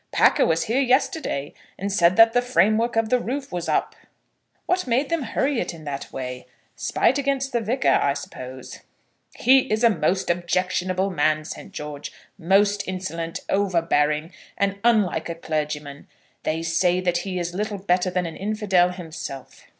[0.11, 3.95] Packer was here yesterday, and said that the framework of the roof was up."
[4.65, 6.47] "What made them hurry it in that way?
[6.75, 8.79] Spite against the Vicar, I suppose."
[9.35, 16.07] "He is a most objectionable man, Saint George; most insolent, overbearing, and unlike a clergyman.
[16.41, 19.67] They say that he is little better than an infidel himself."